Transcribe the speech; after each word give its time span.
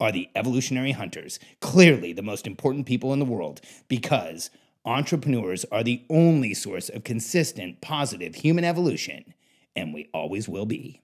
are 0.00 0.10
the 0.10 0.28
evolutionary 0.34 0.92
hunters, 0.92 1.38
clearly 1.60 2.12
the 2.12 2.22
most 2.22 2.46
important 2.46 2.86
people 2.86 3.12
in 3.12 3.18
the 3.18 3.24
world, 3.24 3.60
because 3.88 4.50
entrepreneurs 4.84 5.64
are 5.70 5.84
the 5.84 6.02
only 6.08 6.54
source 6.54 6.88
of 6.88 7.04
consistent, 7.04 7.80
positive 7.80 8.34
human 8.34 8.64
evolution, 8.64 9.34
and 9.76 9.92
we 9.92 10.08
always 10.14 10.48
will 10.48 10.66
be. 10.66 11.02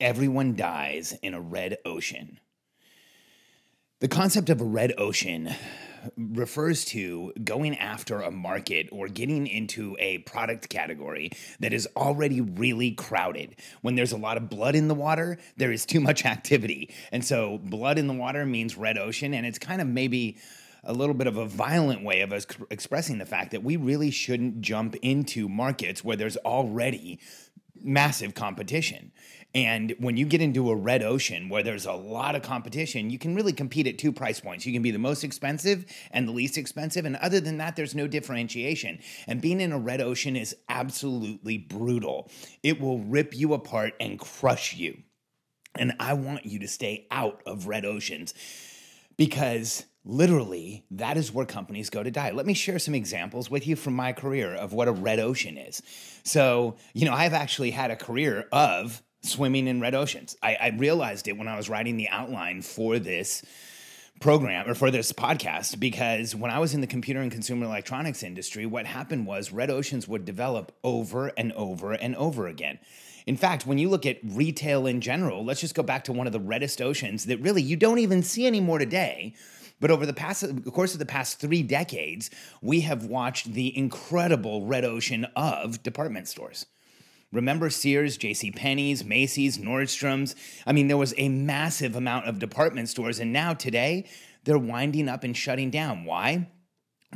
Everyone 0.00 0.56
dies 0.56 1.16
in 1.22 1.32
a 1.32 1.40
red 1.40 1.78
ocean. 1.84 2.40
The 4.00 4.08
concept 4.08 4.50
of 4.50 4.60
a 4.60 4.64
red 4.64 4.92
ocean 4.98 5.54
refers 6.16 6.84
to 6.86 7.32
going 7.44 7.76
after 7.78 8.20
a 8.20 8.30
market 8.30 8.88
or 8.92 9.08
getting 9.08 9.46
into 9.46 9.96
a 9.98 10.18
product 10.18 10.68
category 10.68 11.30
that 11.60 11.72
is 11.72 11.88
already 11.96 12.40
really 12.40 12.92
crowded. 12.92 13.56
When 13.82 13.94
there's 13.94 14.12
a 14.12 14.16
lot 14.16 14.36
of 14.36 14.48
blood 14.48 14.74
in 14.74 14.88
the 14.88 14.94
water, 14.94 15.38
there 15.56 15.72
is 15.72 15.86
too 15.86 16.00
much 16.00 16.24
activity. 16.26 16.90
And 17.10 17.24
so, 17.24 17.58
blood 17.58 17.98
in 17.98 18.06
the 18.06 18.14
water 18.14 18.44
means 18.44 18.76
red 18.76 18.98
ocean, 18.98 19.34
and 19.34 19.46
it's 19.46 19.58
kind 19.58 19.80
of 19.80 19.86
maybe 19.86 20.38
a 20.84 20.92
little 20.92 21.14
bit 21.14 21.26
of 21.26 21.36
a 21.36 21.46
violent 21.46 22.02
way 22.02 22.22
of 22.22 22.32
us 22.32 22.46
expressing 22.70 23.18
the 23.18 23.26
fact 23.26 23.52
that 23.52 23.62
we 23.62 23.76
really 23.76 24.10
shouldn't 24.10 24.60
jump 24.60 24.96
into 24.96 25.48
markets 25.48 26.02
where 26.02 26.16
there's 26.16 26.36
already 26.38 27.20
massive 27.80 28.34
competition. 28.34 29.12
And 29.54 29.94
when 29.98 30.16
you 30.16 30.24
get 30.24 30.40
into 30.40 30.70
a 30.70 30.76
red 30.76 31.02
ocean 31.02 31.48
where 31.50 31.62
there's 31.62 31.84
a 31.84 31.92
lot 31.92 32.34
of 32.34 32.42
competition, 32.42 33.10
you 33.10 33.18
can 33.18 33.34
really 33.34 33.52
compete 33.52 33.86
at 33.86 33.98
two 33.98 34.10
price 34.10 34.40
points. 34.40 34.64
You 34.64 34.72
can 34.72 34.82
be 34.82 34.90
the 34.90 34.98
most 34.98 35.24
expensive 35.24 35.84
and 36.10 36.26
the 36.26 36.32
least 36.32 36.56
expensive. 36.56 37.04
And 37.04 37.16
other 37.16 37.38
than 37.38 37.58
that, 37.58 37.76
there's 37.76 37.94
no 37.94 38.06
differentiation. 38.06 38.98
And 39.26 39.42
being 39.42 39.60
in 39.60 39.72
a 39.72 39.78
red 39.78 40.00
ocean 40.00 40.36
is 40.36 40.56
absolutely 40.70 41.58
brutal. 41.58 42.30
It 42.62 42.80
will 42.80 43.00
rip 43.00 43.36
you 43.36 43.52
apart 43.52 43.92
and 44.00 44.18
crush 44.18 44.74
you. 44.74 45.02
And 45.74 45.94
I 46.00 46.14
want 46.14 46.46
you 46.46 46.58
to 46.60 46.68
stay 46.68 47.06
out 47.10 47.42
of 47.46 47.66
red 47.66 47.84
oceans 47.84 48.34
because 49.16 49.84
literally 50.04 50.84
that 50.90 51.16
is 51.16 51.32
where 51.32 51.46
companies 51.46 51.90
go 51.90 52.02
to 52.02 52.10
die. 52.10 52.30
Let 52.30 52.46
me 52.46 52.54
share 52.54 52.78
some 52.78 52.94
examples 52.94 53.50
with 53.50 53.66
you 53.66 53.76
from 53.76 53.94
my 53.94 54.12
career 54.12 54.54
of 54.54 54.72
what 54.72 54.88
a 54.88 54.92
red 54.92 55.18
ocean 55.18 55.56
is. 55.56 55.82
So, 56.24 56.76
you 56.94 57.04
know, 57.04 57.12
I've 57.12 57.34
actually 57.34 57.70
had 57.70 57.90
a 57.90 57.96
career 57.96 58.48
of 58.50 59.02
swimming 59.22 59.68
in 59.68 59.80
red 59.80 59.94
oceans. 59.94 60.36
I, 60.42 60.56
I 60.60 60.68
realized 60.76 61.28
it 61.28 61.36
when 61.36 61.48
I 61.48 61.56
was 61.56 61.68
writing 61.68 61.96
the 61.96 62.08
outline 62.08 62.62
for 62.62 62.98
this 62.98 63.42
program 64.20 64.68
or 64.68 64.74
for 64.74 64.90
this 64.90 65.12
podcast 65.12 65.80
because 65.80 66.34
when 66.34 66.50
I 66.50 66.58
was 66.58 66.74
in 66.74 66.80
the 66.80 66.86
computer 66.86 67.20
and 67.20 67.30
consumer 67.30 67.66
electronics 67.66 68.22
industry, 68.22 68.66
what 68.66 68.86
happened 68.86 69.26
was 69.26 69.52
red 69.52 69.70
oceans 69.70 70.06
would 70.06 70.24
develop 70.24 70.72
over 70.84 71.28
and 71.36 71.52
over 71.52 71.92
and 71.92 72.14
over 72.16 72.46
again. 72.46 72.78
In 73.26 73.36
fact, 73.36 73.66
when 73.66 73.78
you 73.78 73.88
look 73.88 74.06
at 74.06 74.18
retail 74.22 74.86
in 74.86 75.00
general, 75.00 75.44
let's 75.44 75.60
just 75.60 75.74
go 75.74 75.82
back 75.82 76.04
to 76.04 76.12
one 76.12 76.26
of 76.26 76.32
the 76.32 76.40
reddest 76.40 76.80
oceans 76.80 77.26
that 77.26 77.40
really 77.40 77.62
you 77.62 77.76
don't 77.76 77.98
even 77.98 78.22
see 78.22 78.46
anymore 78.46 78.78
today. 78.78 79.34
But 79.80 79.90
over 79.90 80.06
the 80.06 80.12
past 80.12 80.42
the 80.42 80.70
course 80.70 80.92
of 80.92 81.00
the 81.00 81.06
past 81.06 81.40
three 81.40 81.62
decades, 81.62 82.30
we 82.60 82.82
have 82.82 83.06
watched 83.06 83.52
the 83.52 83.76
incredible 83.76 84.64
red 84.64 84.84
ocean 84.84 85.26
of 85.34 85.82
department 85.82 86.28
stores. 86.28 86.66
Remember 87.32 87.70
Sears, 87.70 88.16
J.C. 88.18 88.50
Penney's, 88.50 89.04
Macy's, 89.04 89.58
Nordstrom's? 89.58 90.36
I 90.66 90.72
mean, 90.72 90.88
there 90.88 90.98
was 90.98 91.14
a 91.16 91.30
massive 91.30 91.96
amount 91.96 92.26
of 92.26 92.38
department 92.38 92.90
stores, 92.90 93.18
and 93.18 93.32
now 93.32 93.54
today 93.54 94.06
they're 94.44 94.58
winding 94.58 95.08
up 95.08 95.24
and 95.24 95.36
shutting 95.36 95.70
down. 95.70 96.04
Why? 96.04 96.48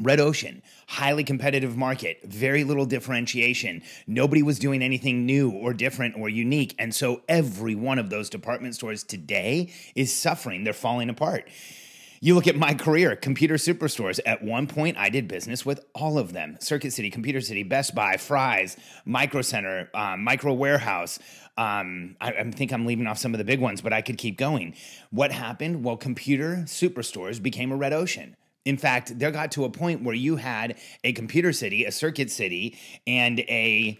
Red 0.01 0.21
Ocean, 0.21 0.63
highly 0.89 1.25
competitive 1.25 1.77
market, 1.77 2.21
very 2.25 2.65
little 2.65 2.85
differentiation. 2.85 3.83
Nobody 4.07 4.43
was 4.43 4.59
doing 4.59 4.83
anything 4.83 5.25
new 5.25 5.51
or 5.51 5.73
different 5.73 6.17
or 6.19 6.29
unique. 6.29 6.75
And 6.79 6.95
so 6.95 7.23
every 7.29 7.75
one 7.75 7.99
of 7.99 8.11
those 8.11 8.29
department 8.29 8.75
stores 8.75 9.05
today 9.05 9.73
is 9.95 10.13
suffering. 10.15 10.65
They're 10.65 10.75
falling 10.75 11.09
apart. 11.09 11.49
You 12.21 12.35
look 12.35 12.47
at 12.47 12.57
my 12.57 12.75
career, 12.75 13.15
computer 13.15 13.55
superstores. 13.55 14.21
At 14.25 14.43
one 14.43 14.67
point, 14.67 14.97
I 14.97 15.11
did 15.11 15.29
business 15.29 15.67
with 15.67 15.85
all 15.95 16.19
of 16.19 16.33
them 16.33 16.57
Circuit 16.61 16.93
City, 16.93 17.11
Computer 17.11 17.41
City, 17.41 17.63
Best 17.63 17.95
Buy, 17.95 18.17
Fry's, 18.17 18.77
Micro 19.05 19.43
Center, 19.43 19.91
um, 19.95 20.25
Micro 20.25 20.53
Warehouse. 20.53 21.19
Um, 21.59 22.17
I, 22.21 22.33
I, 22.33 22.51
think 22.51 22.73
I'm 22.73 22.87
leaving 22.87 23.07
off 23.07 23.19
some 23.19 23.33
of 23.33 23.39
the 23.39 23.45
big 23.45 23.61
ones, 23.61 23.81
but 23.81 23.93
I 23.93 24.03
could 24.03 24.19
keep 24.19 24.37
going. 24.37 24.75
What 25.11 25.33
happened? 25.33 25.85
Well, 25.85 25.97
computer 25.97 26.65
superstores 26.67 27.43
became 27.43 27.73
a 27.73 27.77
red 27.77 27.93
ocean. 27.93 28.37
In 28.67 28.77
fact, 28.77 29.19
there 29.19 29.31
got 29.31 29.53
to 29.53 29.65
a 29.65 29.71
point 29.71 30.03
where 30.03 30.15
you 30.15 30.37
had 30.37 30.77
a 31.05 31.13
computer 31.13 31.53
city, 31.53 31.85
a 31.85 31.93
circuit 31.93 32.31
city, 32.31 32.77
and 33.07 33.41
a 33.41 33.99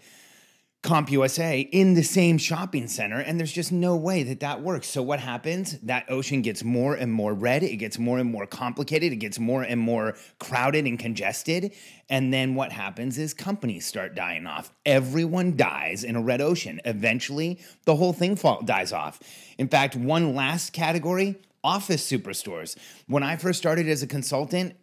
CompUSA 0.87 1.67
in 1.73 1.95
the 1.95 2.01
same 2.01 2.37
shopping 2.37 2.87
center, 2.87 3.19
and 3.19 3.37
there's 3.37 3.51
just 3.51 3.73
no 3.73 3.97
way 3.97 4.23
that 4.23 4.39
that 4.39 4.61
works. 4.61 4.87
So 4.87 5.03
what 5.03 5.19
happens? 5.19 5.77
That 5.81 6.09
ocean 6.09 6.41
gets 6.41 6.63
more 6.63 6.95
and 6.95 7.11
more 7.11 7.33
red. 7.33 7.61
It 7.61 7.75
gets 7.75 7.99
more 7.99 8.19
and 8.19 8.31
more 8.31 8.47
complicated. 8.47 9.11
It 9.11 9.17
gets 9.17 9.37
more 9.37 9.63
and 9.63 9.81
more 9.81 10.15
crowded 10.39 10.85
and 10.85 10.97
congested. 10.97 11.73
And 12.07 12.33
then 12.33 12.55
what 12.55 12.71
happens 12.71 13.17
is 13.17 13.33
companies 13.33 13.85
start 13.85 14.15
dying 14.15 14.47
off. 14.47 14.71
Everyone 14.85 15.57
dies 15.57 16.05
in 16.05 16.15
a 16.15 16.21
red 16.21 16.39
ocean. 16.39 16.79
Eventually, 16.85 17.59
the 17.83 17.97
whole 17.97 18.13
thing 18.13 18.37
fall, 18.37 18.61
dies 18.61 18.93
off. 18.93 19.19
In 19.57 19.67
fact, 19.67 19.97
one 19.97 20.35
last 20.35 20.71
category 20.71 21.35
office 21.65 22.09
superstores. 22.09 22.77
When 23.07 23.23
I 23.23 23.35
first 23.35 23.59
started 23.59 23.89
as 23.89 24.03
a 24.03 24.07
consultant, 24.07 24.73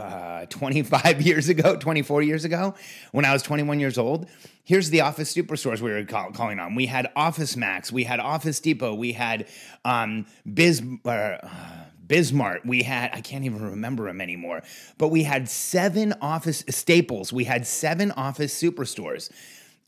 uh, 0.00 0.46
25 0.46 1.22
years 1.26 1.48
ago, 1.48 1.76
24 1.76 2.22
years 2.22 2.44
ago, 2.44 2.74
when 3.12 3.24
I 3.24 3.32
was 3.32 3.42
21 3.42 3.80
years 3.80 3.98
old. 3.98 4.26
Here's 4.64 4.90
the 4.90 5.00
Office 5.02 5.34
Superstores 5.34 5.80
we 5.80 5.90
were 5.90 6.04
call, 6.04 6.30
calling 6.32 6.58
on. 6.58 6.74
We 6.74 6.86
had 6.86 7.10
Office 7.16 7.56
Max, 7.56 7.92
we 7.92 8.04
had 8.04 8.20
Office 8.20 8.60
Depot, 8.60 8.94
we 8.94 9.12
had 9.12 9.46
um, 9.84 10.26
Biz. 10.52 10.82
Uh, 11.04 11.38
BizMart. 12.06 12.66
We 12.66 12.82
had, 12.82 13.10
I 13.14 13.20
can't 13.20 13.44
even 13.44 13.62
remember 13.62 14.06
them 14.06 14.20
anymore, 14.20 14.64
but 14.98 15.08
we 15.08 15.22
had 15.22 15.48
seven 15.48 16.12
office 16.20 16.64
staples. 16.68 17.32
We 17.32 17.44
had 17.44 17.68
seven 17.68 18.10
office 18.10 18.60
superstores. 18.60 19.30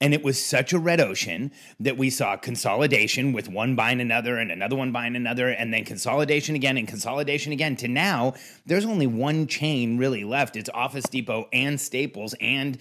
And 0.02 0.12
it 0.12 0.24
was 0.24 0.44
such 0.44 0.72
a 0.72 0.80
red 0.80 1.00
ocean 1.00 1.52
that 1.78 1.96
we 1.96 2.10
saw 2.10 2.36
consolidation 2.36 3.32
with 3.32 3.48
one 3.48 3.76
buying 3.76 4.00
another 4.00 4.36
and 4.36 4.50
another 4.50 4.74
one 4.74 4.90
buying 4.90 5.14
another, 5.14 5.48
and 5.48 5.72
then 5.72 5.84
consolidation 5.84 6.56
again 6.56 6.76
and 6.76 6.88
consolidation 6.88 7.52
again. 7.52 7.76
To 7.76 7.86
now, 7.86 8.34
there's 8.66 8.84
only 8.84 9.06
one 9.06 9.46
chain 9.46 9.98
really 9.98 10.24
left. 10.24 10.56
It's 10.56 10.68
Office 10.74 11.04
Depot 11.04 11.48
and 11.52 11.80
Staples 11.80 12.34
and 12.40 12.78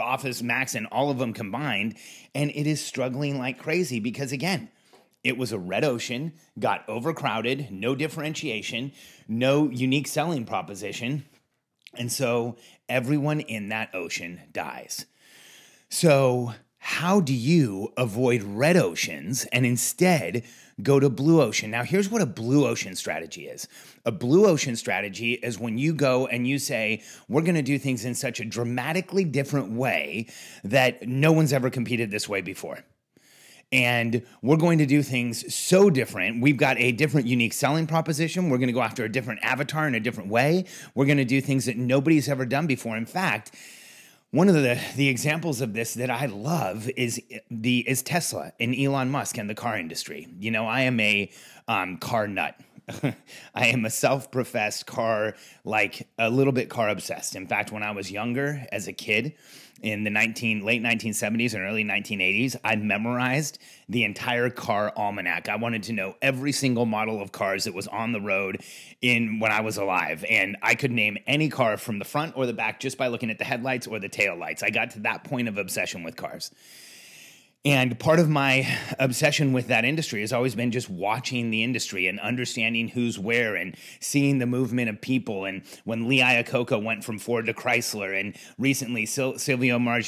Office 0.00 0.42
Max 0.42 0.74
and 0.74 0.86
all 0.86 1.10
of 1.10 1.18
them 1.18 1.34
combined. 1.34 1.98
And 2.34 2.50
it 2.54 2.66
is 2.66 2.82
struggling 2.82 3.38
like 3.38 3.58
crazy 3.58 4.00
because, 4.00 4.32
again, 4.32 4.70
it 5.22 5.36
was 5.36 5.52
a 5.52 5.58
red 5.58 5.84
ocean, 5.84 6.32
got 6.58 6.88
overcrowded, 6.88 7.70
no 7.70 7.94
differentiation, 7.94 8.92
no 9.28 9.68
unique 9.68 10.08
selling 10.08 10.46
proposition. 10.46 11.26
And 11.92 12.10
so 12.10 12.56
everyone 12.88 13.40
in 13.40 13.68
that 13.68 13.94
ocean 13.94 14.40
dies. 14.52 15.04
So, 15.92 16.54
how 16.84 17.20
do 17.20 17.32
you 17.32 17.92
avoid 17.96 18.42
red 18.42 18.76
oceans 18.76 19.44
and 19.52 19.64
instead 19.64 20.42
go 20.82 20.98
to 20.98 21.08
blue 21.08 21.40
ocean? 21.40 21.70
Now, 21.70 21.84
here's 21.84 22.10
what 22.10 22.20
a 22.20 22.26
blue 22.26 22.66
ocean 22.66 22.96
strategy 22.96 23.46
is 23.46 23.68
a 24.04 24.10
blue 24.10 24.46
ocean 24.46 24.74
strategy 24.74 25.34
is 25.34 25.60
when 25.60 25.78
you 25.78 25.94
go 25.94 26.26
and 26.26 26.44
you 26.44 26.58
say, 26.58 27.00
We're 27.28 27.42
going 27.42 27.54
to 27.54 27.62
do 27.62 27.78
things 27.78 28.04
in 28.04 28.16
such 28.16 28.40
a 28.40 28.44
dramatically 28.44 29.22
different 29.22 29.70
way 29.70 30.26
that 30.64 31.06
no 31.06 31.30
one's 31.30 31.52
ever 31.52 31.70
competed 31.70 32.10
this 32.10 32.28
way 32.28 32.40
before. 32.40 32.80
And 33.70 34.26
we're 34.42 34.56
going 34.56 34.78
to 34.78 34.86
do 34.86 35.04
things 35.04 35.54
so 35.54 35.88
different. 35.88 36.42
We've 36.42 36.56
got 36.56 36.78
a 36.78 36.90
different, 36.90 37.28
unique 37.28 37.52
selling 37.52 37.86
proposition. 37.86 38.50
We're 38.50 38.58
going 38.58 38.66
to 38.66 38.74
go 38.74 38.82
after 38.82 39.04
a 39.04 39.08
different 39.08 39.38
avatar 39.44 39.86
in 39.86 39.94
a 39.94 40.00
different 40.00 40.30
way. 40.30 40.64
We're 40.96 41.06
going 41.06 41.18
to 41.18 41.24
do 41.24 41.40
things 41.40 41.66
that 41.66 41.76
nobody's 41.76 42.28
ever 42.28 42.44
done 42.44 42.66
before. 42.66 42.96
In 42.96 43.06
fact, 43.06 43.52
one 44.32 44.48
of 44.48 44.54
the, 44.54 44.80
the 44.96 45.08
examples 45.08 45.60
of 45.60 45.74
this 45.74 45.92
that 45.94 46.10
I 46.10 46.24
love 46.24 46.88
is 46.96 47.22
the 47.50 47.88
is 47.88 48.02
Tesla 48.02 48.52
and 48.58 48.74
Elon 48.74 49.10
Musk 49.10 49.36
and 49.36 49.48
the 49.48 49.54
car 49.54 49.76
industry. 49.76 50.26
You 50.40 50.50
know, 50.50 50.66
I 50.66 50.80
am 50.80 50.98
a 51.00 51.30
um, 51.68 51.98
car 51.98 52.26
nut. 52.26 52.58
I 53.54 53.66
am 53.66 53.84
a 53.84 53.90
self-professed 53.90 54.86
car, 54.86 55.34
like 55.64 56.08
a 56.18 56.30
little 56.30 56.52
bit 56.52 56.68
car 56.68 56.88
obsessed. 56.88 57.36
In 57.36 57.46
fact, 57.46 57.72
when 57.72 57.82
I 57.82 57.92
was 57.92 58.10
younger, 58.10 58.66
as 58.72 58.88
a 58.88 58.92
kid, 58.92 59.34
in 59.82 60.04
the 60.04 60.10
19 60.10 60.64
late 60.64 60.82
1970s 60.82 61.54
and 61.54 61.62
early 61.62 61.84
1980s, 61.84 62.56
I 62.64 62.76
memorized 62.76 63.58
the 63.88 64.04
entire 64.04 64.48
car 64.48 64.92
almanac. 64.96 65.48
I 65.48 65.56
wanted 65.56 65.82
to 65.84 65.92
know 65.92 66.14
every 66.22 66.52
single 66.52 66.86
model 66.86 67.20
of 67.20 67.32
cars 67.32 67.64
that 67.64 67.74
was 67.74 67.88
on 67.88 68.12
the 68.12 68.20
road 68.20 68.62
in 69.00 69.40
when 69.40 69.50
I 69.50 69.60
was 69.60 69.76
alive, 69.76 70.24
and 70.28 70.56
I 70.62 70.76
could 70.76 70.92
name 70.92 71.18
any 71.26 71.48
car 71.48 71.76
from 71.76 71.98
the 71.98 72.04
front 72.04 72.36
or 72.36 72.46
the 72.46 72.52
back 72.52 72.78
just 72.78 72.96
by 72.96 73.08
looking 73.08 73.30
at 73.30 73.38
the 73.38 73.44
headlights 73.44 73.86
or 73.86 73.98
the 73.98 74.08
tail 74.08 74.36
lights. 74.36 74.62
I 74.62 74.70
got 74.70 74.90
to 74.92 75.00
that 75.00 75.24
point 75.24 75.48
of 75.48 75.58
obsession 75.58 76.04
with 76.04 76.16
cars. 76.16 76.52
And 77.64 77.96
part 78.00 78.18
of 78.18 78.28
my 78.28 78.66
obsession 78.98 79.52
with 79.52 79.68
that 79.68 79.84
industry 79.84 80.20
has 80.22 80.32
always 80.32 80.56
been 80.56 80.72
just 80.72 80.90
watching 80.90 81.50
the 81.50 81.62
industry 81.62 82.08
and 82.08 82.18
understanding 82.18 82.88
who's 82.88 83.20
where 83.20 83.54
and 83.54 83.76
seeing 84.00 84.38
the 84.38 84.46
movement 84.46 84.90
of 84.90 85.00
people. 85.00 85.44
And 85.44 85.62
when 85.84 86.08
Lee 86.08 86.18
Iacocca 86.18 86.82
went 86.82 87.04
from 87.04 87.20
Ford 87.20 87.46
to 87.46 87.54
Chrysler, 87.54 88.18
and 88.18 88.36
recently 88.58 89.06
Sil- 89.06 89.38
Silvio 89.38 89.78
Mar- 89.78 90.00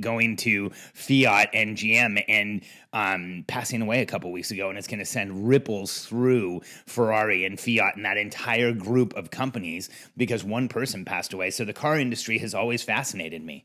going 0.00 0.36
to 0.38 0.70
Fiat 0.94 1.50
and 1.54 1.76
GM 1.76 2.24
and 2.26 2.62
um, 2.92 3.44
passing 3.46 3.80
away 3.80 4.02
a 4.02 4.06
couple 4.06 4.32
weeks 4.32 4.50
ago, 4.50 4.68
and 4.68 4.76
it's 4.76 4.88
going 4.88 4.98
to 4.98 5.04
send 5.04 5.48
ripples 5.48 6.04
through 6.04 6.62
Ferrari 6.86 7.44
and 7.44 7.60
Fiat 7.60 7.94
and 7.94 8.04
that 8.04 8.16
entire 8.16 8.72
group 8.72 9.14
of 9.14 9.30
companies 9.30 9.90
because 10.16 10.42
one 10.42 10.66
person 10.66 11.04
passed 11.04 11.32
away. 11.32 11.50
So 11.50 11.64
the 11.64 11.72
car 11.72 12.00
industry 12.00 12.38
has 12.38 12.52
always 12.52 12.82
fascinated 12.82 13.44
me. 13.44 13.64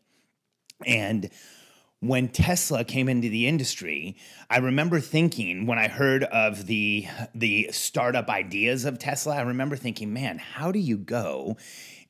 And 0.86 1.32
when 2.02 2.30
Tesla 2.30 2.84
came 2.84 3.10
into 3.10 3.30
the 3.30 3.48
industry, 3.48 4.16
I 4.50 4.60
remember 4.60 5.00
thinking 5.00 5.66
when 5.66 5.78
I 5.78 5.88
heard 5.88 6.24
of 6.24 6.66
the 6.66 7.08
the 7.36 7.70
startup 7.72 8.30
ideas 8.30 8.86
of 8.86 9.00
Tesla, 9.00 9.36
I 9.36 9.42
remember 9.42 9.76
thinking, 9.76 10.14
man, 10.14 10.38
how 10.38 10.72
do 10.72 10.80
you 10.80 10.98
go 10.98 11.58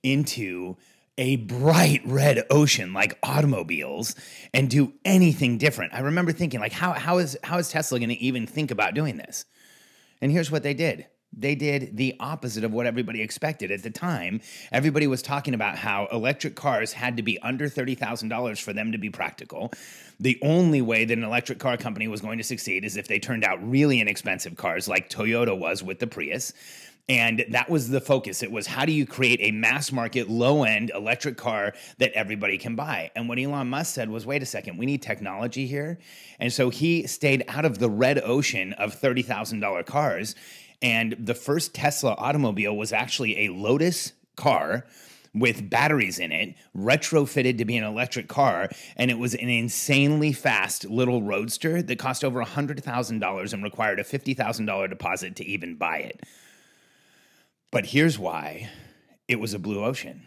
into 0.03 0.77
a 1.17 1.35
bright 1.37 2.01
red 2.05 2.45
ocean 2.49 2.93
like 2.93 3.17
automobiles 3.23 4.15
and 4.53 4.69
do 4.69 4.93
anything 5.03 5.57
different? 5.57 5.93
I 5.93 6.01
remember 6.01 6.31
thinking 6.31 6.59
like 6.59 6.71
how 6.71 6.93
how 6.93 7.17
is 7.17 7.37
how 7.43 7.57
is 7.57 7.69
Tesla 7.69 7.99
going 7.99 8.09
to 8.09 8.15
even 8.15 8.45
think 8.45 8.69
about 8.69 8.93
doing 8.93 9.17
this? 9.17 9.45
And 10.21 10.31
here's 10.31 10.51
what 10.51 10.63
they 10.63 10.73
did. 10.75 11.07
They 11.31 11.55
did 11.55 11.95
the 11.95 12.15
opposite 12.19 12.63
of 12.63 12.73
what 12.73 12.85
everybody 12.85 13.21
expected. 13.21 13.71
At 13.71 13.83
the 13.83 13.91
time, 13.91 14.41
everybody 14.71 15.07
was 15.07 15.21
talking 15.21 15.53
about 15.53 15.77
how 15.77 16.07
electric 16.11 16.55
cars 16.55 16.91
had 16.91 17.17
to 17.17 17.23
be 17.23 17.39
under 17.39 17.69
$30,000 17.69 18.61
for 18.61 18.73
them 18.73 18.91
to 18.91 18.97
be 18.97 19.09
practical. 19.09 19.71
The 20.19 20.39
only 20.41 20.81
way 20.81 21.05
that 21.05 21.17
an 21.17 21.23
electric 21.23 21.59
car 21.59 21.77
company 21.77 22.07
was 22.07 22.21
going 22.21 22.39
to 22.39 22.43
succeed 22.43 22.83
is 22.83 22.97
if 22.97 23.07
they 23.07 23.19
turned 23.19 23.43
out 23.43 23.59
really 23.67 24.01
inexpensive 24.01 24.57
cars 24.57 24.87
like 24.87 25.09
Toyota 25.09 25.57
was 25.57 25.83
with 25.83 25.99
the 25.99 26.07
Prius. 26.07 26.51
And 27.07 27.43
that 27.49 27.71
was 27.71 27.89
the 27.89 28.01
focus. 28.01 28.43
It 28.43 28.51
was 28.51 28.67
how 28.67 28.85
do 28.85 28.91
you 28.91 29.05
create 29.07 29.39
a 29.41 29.51
mass 29.51 29.91
market, 29.91 30.29
low 30.29 30.63
end 30.63 30.91
electric 30.93 31.37
car 31.37 31.73
that 31.97 32.11
everybody 32.13 32.59
can 32.59 32.75
buy? 32.75 33.09
And 33.15 33.27
what 33.27 33.39
Elon 33.39 33.67
Musk 33.67 33.95
said 33.95 34.09
was 34.09 34.27
wait 34.27 34.43
a 34.43 34.45
second, 34.45 34.77
we 34.77 34.85
need 34.85 35.01
technology 35.01 35.65
here. 35.65 35.97
And 36.39 36.53
so 36.53 36.69
he 36.69 37.07
stayed 37.07 37.45
out 37.47 37.65
of 37.65 37.79
the 37.79 37.89
red 37.89 38.19
ocean 38.23 38.73
of 38.73 38.99
$30,000 38.99 39.85
cars 39.87 40.35
and 40.81 41.15
the 41.19 41.33
first 41.33 41.73
Tesla 41.73 42.13
automobile 42.17 42.75
was 42.75 42.93
actually 42.93 43.45
a 43.45 43.49
Lotus 43.49 44.13
car 44.35 44.85
with 45.33 45.69
batteries 45.69 46.17
in 46.19 46.31
it, 46.31 46.55
retrofitted 46.75 47.57
to 47.57 47.65
be 47.65 47.77
an 47.77 47.83
electric 47.83 48.27
car, 48.27 48.69
and 48.95 49.11
it 49.11 49.17
was 49.17 49.35
an 49.35 49.49
insanely 49.49 50.33
fast 50.33 50.85
little 50.85 51.21
roadster 51.21 51.81
that 51.81 51.99
cost 51.99 52.23
over 52.23 52.43
$100,000 52.43 53.53
and 53.53 53.63
required 53.63 53.99
a 53.99 54.03
$50,000 54.03 54.89
deposit 54.89 55.35
to 55.35 55.45
even 55.45 55.75
buy 55.75 55.97
it. 55.97 56.23
But 57.71 57.87
here's 57.87 58.17
why 58.17 58.69
it 59.27 59.39
was 59.39 59.53
a 59.53 59.59
blue 59.59 59.83
ocean. 59.83 60.25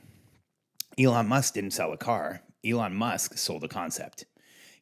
Elon 0.98 1.26
Musk 1.26 1.54
didn't 1.54 1.72
sell 1.72 1.92
a 1.92 1.96
car, 1.96 2.42
Elon 2.64 2.94
Musk 2.94 3.36
sold 3.36 3.64
a 3.64 3.68
concept. 3.68 4.24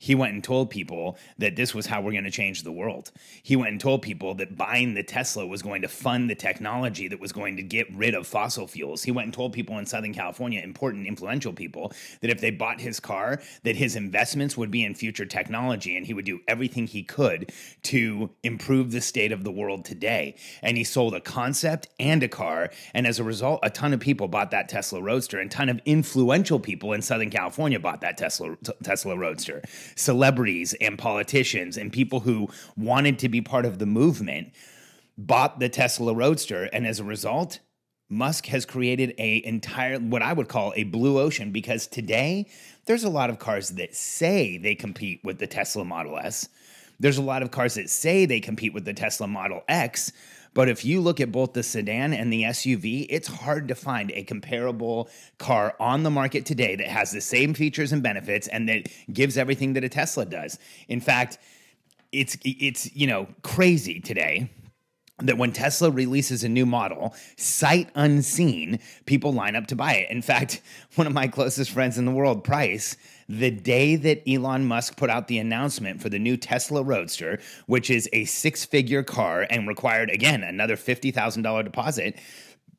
He 0.03 0.15
went 0.15 0.33
and 0.33 0.43
told 0.43 0.71
people 0.71 1.19
that 1.37 1.57
this 1.57 1.75
was 1.75 1.85
how 1.85 2.01
we're 2.01 2.13
going 2.13 2.25
to 2.25 2.31
change 2.31 2.63
the 2.63 2.73
world. 2.73 3.11
He 3.43 3.55
went 3.55 3.73
and 3.73 3.79
told 3.79 4.01
people 4.01 4.35
that 4.37 4.57
buying 4.57 4.95
the 4.95 5.03
Tesla 5.03 5.47
was 5.47 5.61
going 5.61 5.83
to 5.83 5.89
fund 5.89 6.31
the 6.31 6.35
technology 6.35 7.07
that 7.09 7.21
was 7.21 7.33
going 7.33 7.59
to 7.59 7.63
get 7.63 7.87
rid 7.95 8.15
of 8.15 8.27
fossil 8.27 8.67
fuels. 8.67 9.03
He 9.03 9.11
went 9.11 9.27
and 9.27 9.35
told 9.35 9.53
people 9.53 9.77
in 9.77 9.85
Southern 9.85 10.15
California, 10.15 10.63
important, 10.63 11.07
influential 11.07 11.53
people, 11.53 11.93
that 12.23 12.31
if 12.31 12.41
they 12.41 12.51
bought 12.51 12.81
his 12.81 12.99
car, 12.99 13.43
that 13.65 13.77
his 13.77 13.95
investments 13.95 14.57
would 14.57 14.71
be 14.71 14.85
in 14.85 14.95
future 14.95 15.27
technology 15.27 15.95
and 15.99 16.07
he 16.07 16.15
would 16.15 16.25
do 16.25 16.41
everything 16.49 16.87
he 16.87 17.03
could 17.03 17.53
to 17.83 18.31
improve 18.43 18.93
the 18.93 19.03
state 19.03 19.33
of 19.33 19.45
the 19.45 19.53
world 19.53 19.85
today. 19.85 20.35
And 20.63 20.79
he 20.79 20.85
sold 20.85 21.15
a 21.15 21.21
concept 21.21 21.89
and 22.01 22.23
a 22.23 22.29
car. 22.29 22.71
And 22.95 23.07
as 23.07 23.19
a 23.19 23.25
result, 23.25 23.61
a 23.63 23.69
ton 23.69 23.93
of 23.93 24.01
people 24.01 24.29
bought 24.29 24.51
that 24.53 24.71
Tesla 24.71 25.03
Roadster 25.03 25.39
and 25.39 25.53
a 25.53 25.55
ton 25.55 25.69
of 25.69 25.79
influential 25.85 26.59
people 26.59 26.95
in 26.95 27.03
Southern 27.03 27.29
California 27.29 27.79
bought 27.79 28.01
that 28.01 28.17
Tesla 28.17 28.57
Tesla 28.83 29.15
Roadster 29.15 29.61
celebrities 29.95 30.75
and 30.81 30.99
politicians 30.99 31.77
and 31.77 31.93
people 31.93 32.21
who 32.21 32.49
wanted 32.77 33.19
to 33.21 33.29
be 33.29 33.41
part 33.41 33.65
of 33.65 33.79
the 33.79 33.87
movement 33.87 34.53
bought 35.17 35.61
the 35.61 35.69
Tesla 35.69 36.15
Roadster. 36.15 36.69
And 36.73 36.87
as 36.87 37.01
a 37.01 37.05
result, 37.05 37.61
Musk 38.09 38.47
has 38.47 38.67
created 38.67 39.15
a 39.19 39.45
entire 39.45 39.99
what 39.99 40.23
I 40.23 40.33
would 40.33 40.49
call 40.49 40.73
a 40.75 40.85
blue 40.85 41.19
ocean 41.19 41.53
because 41.53 41.87
today 41.87 42.49
there's 42.87 43.05
a 43.05 43.11
lot 43.11 43.31
of 43.31 43.39
cars 43.39 43.71
that 43.71 43.95
say 43.95 44.59
they 44.59 44.75
compete 44.75 45.21
with 45.23 45.39
the 45.39 45.47
Tesla 45.47 45.85
Model 45.85 46.19
S. 46.19 46.49
There's 46.99 47.19
a 47.19 47.23
lot 47.23 47.43
of 47.43 47.51
cars 47.51 47.75
that 47.75 47.89
say 47.89 48.27
they 48.27 48.41
compete 48.41 48.75
with 48.75 48.85
the 48.85 48.93
Tesla 48.93 49.29
Model 49.29 49.63
X, 49.69 50.13
but 50.53 50.69
if 50.69 50.85
you 50.85 51.01
look 51.01 51.21
at 51.21 51.31
both 51.31 51.53
the 51.53 51.63
sedan 51.63 52.13
and 52.13 52.33
the 52.33 52.43
SUV, 52.43 53.07
it's 53.09 53.29
hard 53.29 53.69
to 53.69 53.75
find 53.75 54.11
a 54.13 54.25
comparable 54.25 55.09
car 55.39 55.75
on 55.79 56.03
the 56.03 56.11
market 56.11 56.45
today 56.45 56.75
that 56.77 56.89
has 56.89 57.13
the 57.13 57.21
same 57.21 57.55
features 57.55 57.93
and 57.93 58.03
benefits 58.03 58.49
and 58.49 58.69
that 58.69 58.89
gives 59.13 59.39
everything 59.39 59.75
that 59.75 59.85
a 59.85 59.89
Tesla 59.89 60.25
does. 60.27 60.59
In 60.89 61.01
fact, 61.01 61.39
it's 62.13 62.37
it's 62.45 62.95
you 62.97 63.07
know 63.07 63.29
crazy 63.43 64.01
today 64.01 64.51
that 65.19 65.39
when 65.39 65.53
Tesla 65.53 65.91
releases 65.91 66.45
a 66.45 66.49
new 66.49 66.67
model, 66.67 67.15
sight 67.37 67.91
unseen, 67.95 68.79
people 69.07 69.33
line 69.33 69.55
up 69.55 69.67
to 69.69 69.77
buy 69.77 69.95
it. 69.95 70.11
In 70.11 70.23
fact, 70.23 70.63
one 70.95 71.07
of 71.07 71.13
my 71.13 71.29
closest 71.29 71.71
friends 71.71 71.99
in 71.99 72.07
the 72.07 72.11
world, 72.11 72.43
Price, 72.43 72.97
the 73.31 73.53
day 73.53 73.95
that 73.95 74.29
Elon 74.29 74.65
Musk 74.65 74.97
put 74.97 75.09
out 75.09 75.29
the 75.29 75.39
announcement 75.39 76.03
for 76.03 76.09
the 76.09 76.19
new 76.19 76.37
Tesla 76.37 76.83
Roadster, 76.83 77.39
which 77.67 77.89
is 77.89 78.09
a 78.13 78.25
six 78.25 78.65
figure 78.65 79.05
car 79.05 79.47
and 79.49 79.69
required, 79.69 80.11
again, 80.11 80.43
another 80.43 80.77
$50,000 80.77 81.65
deposit. 81.65 82.19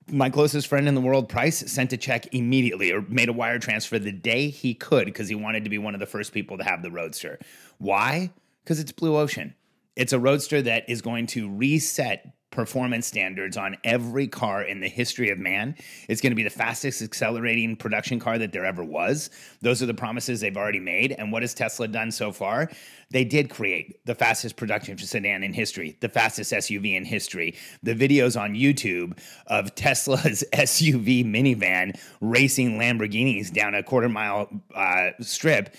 My 0.09 0.29
closest 0.29 0.67
friend 0.67 0.89
in 0.89 0.95
the 0.95 0.99
world, 0.99 1.29
Price, 1.29 1.71
sent 1.71 1.93
a 1.93 1.97
check 1.97 2.33
immediately 2.33 2.91
or 2.91 3.01
made 3.03 3.29
a 3.29 3.33
wire 3.33 3.59
transfer 3.59 3.97
the 3.97 4.11
day 4.11 4.49
he 4.49 4.73
could 4.73 5.05
because 5.05 5.29
he 5.29 5.35
wanted 5.35 5.63
to 5.63 5.69
be 5.69 5.77
one 5.77 5.93
of 5.93 6.01
the 6.01 6.05
first 6.05 6.33
people 6.33 6.57
to 6.57 6.65
have 6.65 6.83
the 6.83 6.91
Roadster. 6.91 7.39
Why? 7.77 8.31
Because 8.61 8.81
it's 8.81 8.91
Blue 8.91 9.15
Ocean. 9.15 9.55
It's 9.95 10.11
a 10.11 10.19
Roadster 10.19 10.61
that 10.63 10.89
is 10.89 11.01
going 11.01 11.27
to 11.27 11.49
reset 11.49 12.35
performance 12.51 13.07
standards 13.07 13.57
on 13.57 13.77
every 13.83 14.27
car 14.27 14.61
in 14.61 14.81
the 14.81 14.89
history 14.89 15.29
of 15.29 15.39
man. 15.39 15.75
It's 16.07 16.21
going 16.21 16.31
to 16.31 16.35
be 16.35 16.43
the 16.43 16.49
fastest 16.49 17.01
accelerating 17.01 17.75
production 17.75 18.19
car 18.19 18.37
that 18.37 18.51
there 18.51 18.65
ever 18.65 18.83
was. 18.83 19.29
Those 19.61 19.81
are 19.81 19.85
the 19.85 19.93
promises 19.93 20.41
they've 20.41 20.57
already 20.57 20.79
made. 20.79 21.13
And 21.13 21.31
what 21.31 21.41
has 21.43 21.53
Tesla 21.53 21.87
done 21.87 22.11
so 22.11 22.31
far? 22.31 22.69
They 23.09 23.23
did 23.23 23.49
create 23.49 24.05
the 24.05 24.15
fastest 24.15 24.55
production 24.55 24.97
sedan 24.97 25.43
in 25.43 25.53
history, 25.53 25.97
the 26.01 26.09
fastest 26.09 26.51
SUV 26.51 26.95
in 26.95 27.05
history. 27.05 27.55
The 27.83 27.95
videos 27.95 28.39
on 28.39 28.53
YouTube 28.53 29.17
of 29.47 29.73
Tesla's 29.75 30.43
SUV 30.53 31.25
minivan 31.25 31.99
racing 32.19 32.77
Lamborghinis 32.77 33.51
down 33.51 33.75
a 33.75 33.83
quarter 33.83 34.09
mile 34.09 34.49
uh, 34.75 35.11
strip 35.21 35.75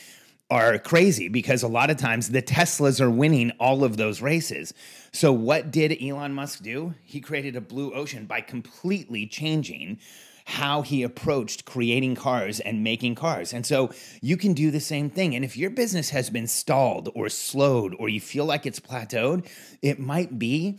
are 0.50 0.78
crazy 0.78 1.28
because 1.28 1.62
a 1.62 1.68
lot 1.68 1.88
of 1.88 1.96
times 1.96 2.28
the 2.28 2.42
Teslas 2.42 3.00
are 3.00 3.10
winning 3.10 3.52
all 3.58 3.84
of 3.84 3.96
those 3.96 4.20
races. 4.20 4.74
So, 5.12 5.32
what 5.32 5.70
did 5.70 6.02
Elon 6.02 6.32
Musk 6.32 6.62
do? 6.62 6.94
He 7.04 7.20
created 7.20 7.54
a 7.54 7.60
blue 7.60 7.92
ocean 7.92 8.24
by 8.24 8.40
completely 8.40 9.26
changing 9.26 9.98
how 10.44 10.82
he 10.82 11.02
approached 11.02 11.64
creating 11.64 12.16
cars 12.16 12.60
and 12.60 12.82
making 12.82 13.14
cars. 13.14 13.52
And 13.52 13.64
so 13.64 13.90
you 14.20 14.36
can 14.36 14.54
do 14.54 14.70
the 14.70 14.80
same 14.80 15.08
thing. 15.08 15.34
And 15.34 15.44
if 15.44 15.56
your 15.56 15.70
business 15.70 16.10
has 16.10 16.30
been 16.30 16.46
stalled 16.46 17.10
or 17.14 17.28
slowed 17.28 17.94
or 17.98 18.08
you 18.08 18.20
feel 18.20 18.44
like 18.44 18.66
it's 18.66 18.80
plateaued, 18.80 19.46
it 19.82 20.00
might 20.00 20.38
be 20.38 20.78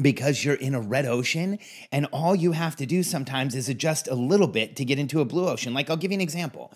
because 0.00 0.44
you're 0.44 0.54
in 0.54 0.74
a 0.74 0.80
red 0.80 1.06
ocean 1.06 1.58
and 1.90 2.06
all 2.12 2.36
you 2.36 2.52
have 2.52 2.76
to 2.76 2.86
do 2.86 3.02
sometimes 3.02 3.54
is 3.54 3.68
adjust 3.68 4.08
a 4.08 4.14
little 4.14 4.46
bit 4.46 4.76
to 4.76 4.84
get 4.84 4.98
into 4.98 5.20
a 5.20 5.24
blue 5.24 5.48
ocean. 5.48 5.74
Like 5.74 5.90
I'll 5.90 5.96
give 5.96 6.12
you 6.12 6.16
an 6.16 6.20
example 6.20 6.72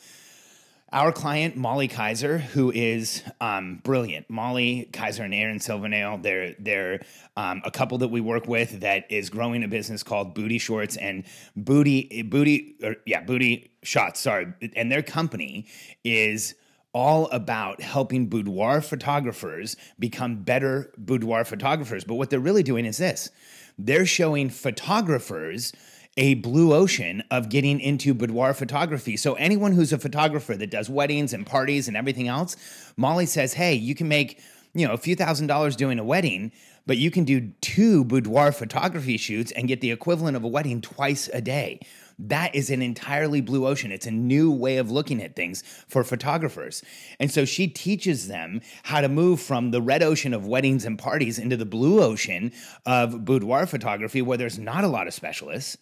Our 0.92 1.12
client, 1.12 1.56
Molly 1.56 1.86
Kaiser, 1.86 2.38
who 2.38 2.72
is 2.72 3.22
um, 3.40 3.80
brilliant. 3.84 4.28
Molly 4.28 4.88
Kaiser 4.92 5.22
and 5.22 5.32
Aaron 5.32 5.60
Silvernail, 5.60 6.18
they're, 6.20 6.56
they're 6.58 7.00
um, 7.36 7.62
a 7.64 7.70
couple 7.70 7.98
that 7.98 8.08
we 8.08 8.20
work 8.20 8.48
with 8.48 8.80
that 8.80 9.04
is 9.08 9.30
growing 9.30 9.62
a 9.62 9.68
business 9.68 10.02
called 10.02 10.34
Booty 10.34 10.58
Shorts 10.58 10.96
and 10.96 11.22
Booty, 11.54 12.22
Booty, 12.22 12.74
or, 12.82 12.96
yeah, 13.06 13.20
Booty 13.20 13.70
Shots, 13.84 14.18
sorry. 14.18 14.48
And 14.74 14.90
their 14.90 15.02
company 15.02 15.66
is 16.02 16.56
all 16.92 17.28
about 17.28 17.80
helping 17.80 18.26
boudoir 18.26 18.80
photographers 18.80 19.76
become 20.00 20.42
better 20.42 20.92
boudoir 20.98 21.44
photographers. 21.44 22.02
But 22.02 22.16
what 22.16 22.30
they're 22.30 22.40
really 22.40 22.64
doing 22.64 22.84
is 22.84 22.98
this 22.98 23.30
they're 23.78 24.06
showing 24.06 24.50
photographers 24.50 25.72
a 26.20 26.34
blue 26.34 26.74
ocean 26.74 27.22
of 27.30 27.48
getting 27.48 27.80
into 27.80 28.12
boudoir 28.12 28.52
photography. 28.52 29.16
So 29.16 29.34
anyone 29.34 29.72
who's 29.72 29.90
a 29.90 29.98
photographer 29.98 30.54
that 30.54 30.70
does 30.70 30.90
weddings 30.90 31.32
and 31.32 31.46
parties 31.46 31.88
and 31.88 31.96
everything 31.96 32.28
else, 32.28 32.56
Molly 32.98 33.24
says, 33.24 33.54
"Hey, 33.54 33.72
you 33.74 33.94
can 33.94 34.06
make, 34.06 34.38
you 34.74 34.86
know, 34.86 34.92
a 34.92 34.98
few 34.98 35.16
thousand 35.16 35.46
dollars 35.46 35.76
doing 35.76 35.98
a 35.98 36.04
wedding, 36.04 36.52
but 36.86 36.98
you 36.98 37.10
can 37.10 37.24
do 37.24 37.52
two 37.62 38.04
boudoir 38.04 38.52
photography 38.52 39.16
shoots 39.16 39.50
and 39.52 39.66
get 39.66 39.80
the 39.80 39.90
equivalent 39.90 40.36
of 40.36 40.44
a 40.44 40.48
wedding 40.48 40.82
twice 40.82 41.30
a 41.32 41.40
day." 41.40 41.80
That 42.18 42.54
is 42.54 42.68
an 42.68 42.82
entirely 42.82 43.40
blue 43.40 43.66
ocean. 43.66 43.90
It's 43.90 44.04
a 44.04 44.10
new 44.10 44.52
way 44.52 44.76
of 44.76 44.90
looking 44.90 45.22
at 45.22 45.34
things 45.34 45.64
for 45.88 46.04
photographers. 46.04 46.82
And 47.18 47.30
so 47.30 47.46
she 47.46 47.66
teaches 47.66 48.28
them 48.28 48.60
how 48.82 49.00
to 49.00 49.08
move 49.08 49.40
from 49.40 49.70
the 49.70 49.80
red 49.80 50.02
ocean 50.02 50.34
of 50.34 50.46
weddings 50.46 50.84
and 50.84 50.98
parties 50.98 51.38
into 51.38 51.56
the 51.56 51.64
blue 51.64 52.02
ocean 52.02 52.52
of 52.84 53.24
boudoir 53.24 53.64
photography, 53.64 54.20
where 54.20 54.36
there's 54.36 54.58
not 54.58 54.84
a 54.84 54.88
lot 54.88 55.06
of 55.06 55.14
specialists 55.14 55.78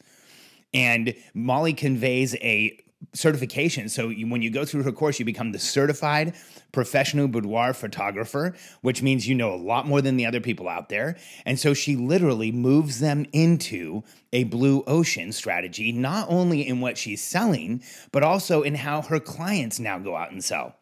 and 0.72 1.14
Molly 1.34 1.72
conveys 1.72 2.34
a 2.36 2.78
certification. 3.14 3.88
So 3.88 4.08
you, 4.08 4.28
when 4.28 4.42
you 4.42 4.50
go 4.50 4.64
through 4.64 4.82
her 4.82 4.92
course, 4.92 5.18
you 5.18 5.24
become 5.24 5.52
the 5.52 5.58
certified 5.58 6.34
professional 6.72 7.28
boudoir 7.28 7.72
photographer, 7.72 8.54
which 8.82 9.02
means 9.02 9.26
you 9.26 9.34
know 9.34 9.54
a 9.54 9.56
lot 9.56 9.86
more 9.86 10.02
than 10.02 10.16
the 10.16 10.26
other 10.26 10.40
people 10.40 10.68
out 10.68 10.88
there. 10.88 11.16
And 11.46 11.58
so 11.58 11.74
she 11.74 11.96
literally 11.96 12.52
moves 12.52 13.00
them 13.00 13.24
into 13.32 14.02
a 14.32 14.44
blue 14.44 14.82
ocean 14.86 15.32
strategy, 15.32 15.92
not 15.92 16.26
only 16.28 16.66
in 16.66 16.80
what 16.80 16.98
she's 16.98 17.22
selling, 17.22 17.82
but 18.12 18.22
also 18.22 18.62
in 18.62 18.74
how 18.74 19.02
her 19.02 19.20
clients 19.20 19.78
now 19.78 19.98
go 19.98 20.16
out 20.16 20.32
and 20.32 20.42
sell. 20.44 20.77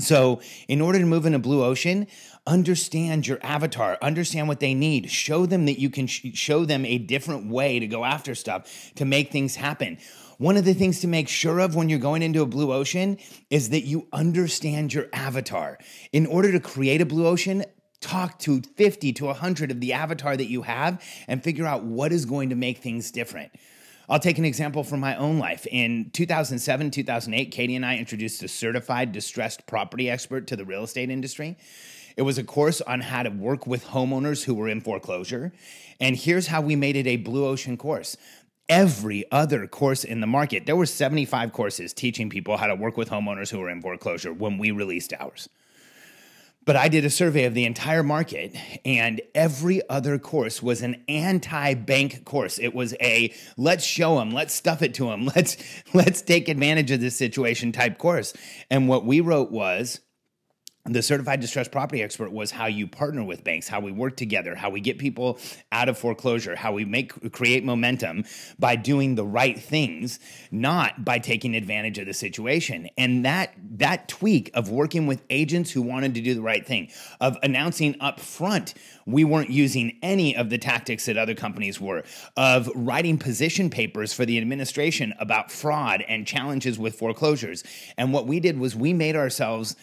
So, 0.00 0.40
in 0.68 0.80
order 0.80 0.98
to 0.98 1.06
move 1.06 1.26
in 1.26 1.34
a 1.34 1.38
blue 1.38 1.62
ocean, 1.62 2.06
understand 2.46 3.26
your 3.26 3.38
avatar, 3.42 3.98
understand 4.00 4.48
what 4.48 4.60
they 4.60 4.74
need, 4.74 5.10
show 5.10 5.46
them 5.46 5.66
that 5.66 5.78
you 5.78 5.90
can 5.90 6.06
sh- 6.06 6.26
show 6.34 6.64
them 6.64 6.84
a 6.84 6.98
different 6.98 7.50
way 7.50 7.78
to 7.78 7.86
go 7.86 8.04
after 8.04 8.34
stuff 8.34 8.92
to 8.96 9.04
make 9.04 9.30
things 9.30 9.56
happen. 9.56 9.98
One 10.38 10.56
of 10.56 10.64
the 10.64 10.74
things 10.74 11.00
to 11.00 11.08
make 11.08 11.28
sure 11.28 11.58
of 11.58 11.74
when 11.74 11.88
you're 11.88 11.98
going 11.98 12.22
into 12.22 12.42
a 12.42 12.46
blue 12.46 12.72
ocean 12.72 13.18
is 13.50 13.70
that 13.70 13.84
you 13.84 14.06
understand 14.12 14.94
your 14.94 15.08
avatar. 15.12 15.78
In 16.12 16.26
order 16.26 16.52
to 16.52 16.60
create 16.60 17.00
a 17.00 17.06
blue 17.06 17.26
ocean, 17.26 17.64
talk 18.00 18.38
to 18.40 18.62
50 18.62 19.12
to 19.14 19.24
100 19.26 19.70
of 19.72 19.80
the 19.80 19.92
avatar 19.92 20.36
that 20.36 20.48
you 20.48 20.62
have 20.62 21.02
and 21.26 21.42
figure 21.42 21.66
out 21.66 21.82
what 21.82 22.12
is 22.12 22.24
going 22.24 22.50
to 22.50 22.54
make 22.54 22.78
things 22.78 23.10
different. 23.10 23.50
I'll 24.10 24.18
take 24.18 24.38
an 24.38 24.46
example 24.46 24.84
from 24.84 25.00
my 25.00 25.16
own 25.16 25.38
life. 25.38 25.66
In 25.66 26.10
2007, 26.12 26.90
2008, 26.90 27.50
Katie 27.50 27.76
and 27.76 27.84
I 27.84 27.98
introduced 27.98 28.42
a 28.42 28.48
certified 28.48 29.12
distressed 29.12 29.66
property 29.66 30.08
expert 30.08 30.46
to 30.46 30.56
the 30.56 30.64
real 30.64 30.84
estate 30.84 31.10
industry. 31.10 31.58
It 32.16 32.22
was 32.22 32.38
a 32.38 32.42
course 32.42 32.80
on 32.80 33.02
how 33.02 33.22
to 33.22 33.28
work 33.28 33.66
with 33.66 33.84
homeowners 33.84 34.44
who 34.44 34.54
were 34.54 34.68
in 34.68 34.80
foreclosure. 34.80 35.52
And 36.00 36.16
here's 36.16 36.46
how 36.46 36.62
we 36.62 36.74
made 36.74 36.96
it 36.96 37.06
a 37.06 37.16
blue 37.16 37.44
ocean 37.46 37.76
course 37.76 38.16
every 38.70 39.24
other 39.30 39.66
course 39.66 40.04
in 40.04 40.20
the 40.20 40.26
market. 40.26 40.66
There 40.66 40.76
were 40.76 40.86
75 40.86 41.52
courses 41.52 41.92
teaching 41.92 42.28
people 42.28 42.56
how 42.56 42.66
to 42.66 42.74
work 42.74 42.96
with 42.96 43.08
homeowners 43.08 43.50
who 43.50 43.58
were 43.58 43.70
in 43.70 43.80
foreclosure 43.80 44.32
when 44.32 44.58
we 44.58 44.70
released 44.70 45.14
ours. 45.18 45.48
But 46.68 46.76
I 46.76 46.88
did 46.88 47.06
a 47.06 47.10
survey 47.10 47.44
of 47.44 47.54
the 47.54 47.64
entire 47.64 48.02
market, 48.02 48.54
and 48.84 49.22
every 49.34 49.80
other 49.88 50.18
course 50.18 50.62
was 50.62 50.82
an 50.82 51.02
anti-bank 51.08 52.26
course. 52.26 52.58
It 52.58 52.74
was 52.74 52.94
a 53.00 53.32
let's 53.56 53.84
show 53.84 54.18
them, 54.18 54.32
let's 54.32 54.52
stuff 54.52 54.82
it 54.82 54.92
to 54.96 55.06
them, 55.06 55.24
let's 55.34 55.56
let's 55.94 56.20
take 56.20 56.46
advantage 56.46 56.90
of 56.90 57.00
this 57.00 57.16
situation 57.16 57.72
type 57.72 57.96
course. 57.96 58.34
And 58.70 58.86
what 58.86 59.06
we 59.06 59.22
wrote 59.22 59.50
was 59.50 60.00
the 60.84 61.02
certified 61.02 61.40
distressed 61.40 61.70
property 61.70 62.02
expert 62.02 62.32
was 62.32 62.50
how 62.50 62.66
you 62.66 62.86
partner 62.86 63.22
with 63.22 63.44
banks 63.44 63.68
how 63.68 63.80
we 63.80 63.92
work 63.92 64.16
together 64.16 64.54
how 64.54 64.70
we 64.70 64.80
get 64.80 64.98
people 64.98 65.38
out 65.72 65.88
of 65.88 65.98
foreclosure 65.98 66.56
how 66.56 66.72
we 66.72 66.84
make 66.84 67.32
create 67.32 67.64
momentum 67.64 68.24
by 68.58 68.76
doing 68.76 69.14
the 69.14 69.24
right 69.24 69.58
things 69.58 70.18
not 70.50 71.04
by 71.04 71.18
taking 71.18 71.54
advantage 71.54 71.98
of 71.98 72.06
the 72.06 72.14
situation. 72.14 72.88
And 72.96 73.24
that 73.24 73.54
that 73.76 74.08
tweak 74.08 74.50
of 74.54 74.70
working 74.70 75.06
with 75.06 75.22
agents 75.30 75.70
who 75.70 75.82
wanted 75.82 76.14
to 76.14 76.20
do 76.20 76.34
the 76.34 76.42
right 76.42 76.66
thing 76.66 76.88
of 77.20 77.36
announcing 77.42 77.96
up 78.00 78.20
front 78.20 78.74
we 79.06 79.24
weren't 79.24 79.50
using 79.50 79.96
any 80.02 80.36
of 80.36 80.50
the 80.50 80.58
tactics 80.58 81.06
that 81.06 81.16
other 81.16 81.34
companies 81.34 81.80
were 81.80 82.04
of 82.36 82.70
writing 82.74 83.18
position 83.18 83.70
papers 83.70 84.12
for 84.12 84.26
the 84.26 84.38
administration 84.38 85.14
about 85.18 85.50
fraud 85.50 86.04
and 86.08 86.26
challenges 86.26 86.78
with 86.78 86.94
foreclosures. 86.94 87.64
And 87.96 88.12
what 88.12 88.26
we 88.26 88.40
did 88.40 88.58
was 88.58 88.76
we 88.76 88.92
made 88.92 89.16
ourselves 89.16 89.76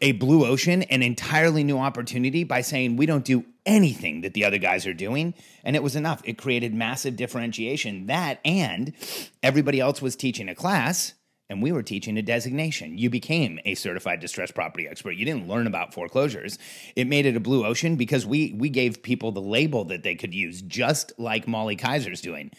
a 0.00 0.12
blue 0.12 0.46
ocean, 0.46 0.82
an 0.84 1.02
entirely 1.02 1.64
new 1.64 1.78
opportunity 1.78 2.44
by 2.44 2.60
saying 2.62 2.96
we 2.96 3.06
don't 3.06 3.24
do 3.24 3.44
anything 3.66 4.22
that 4.22 4.34
the 4.34 4.44
other 4.44 4.58
guys 4.58 4.86
are 4.86 4.94
doing. 4.94 5.34
And 5.62 5.76
it 5.76 5.82
was 5.82 5.96
enough. 5.96 6.22
It 6.24 6.38
created 6.38 6.74
massive 6.74 7.16
differentiation. 7.16 8.06
That 8.06 8.40
and 8.44 8.94
everybody 9.42 9.80
else 9.80 10.00
was 10.00 10.16
teaching 10.16 10.48
a 10.48 10.54
class 10.54 11.14
and 11.50 11.60
we 11.60 11.72
were 11.72 11.82
teaching 11.82 12.16
a 12.16 12.22
designation. 12.22 12.96
You 12.96 13.10
became 13.10 13.58
a 13.64 13.74
certified 13.74 14.20
distressed 14.20 14.54
property 14.54 14.86
expert. 14.86 15.12
You 15.12 15.24
didn't 15.24 15.48
learn 15.48 15.66
about 15.66 15.92
foreclosures. 15.92 16.58
It 16.94 17.08
made 17.08 17.26
it 17.26 17.36
a 17.36 17.40
blue 17.40 17.66
ocean 17.66 17.96
because 17.96 18.24
we 18.24 18.54
we 18.56 18.70
gave 18.70 19.02
people 19.02 19.32
the 19.32 19.42
label 19.42 19.84
that 19.86 20.04
they 20.04 20.14
could 20.14 20.32
use, 20.32 20.62
just 20.62 21.12
like 21.18 21.48
Molly 21.48 21.76
Kaiser's 21.76 22.20
doing. 22.20 22.52